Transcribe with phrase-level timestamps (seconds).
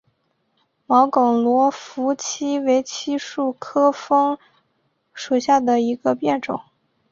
[0.87, 4.39] 毛梗罗浮槭为槭树科枫
[5.13, 6.59] 属下的一个变种。